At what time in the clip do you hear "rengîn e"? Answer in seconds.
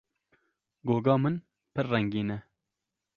1.93-2.39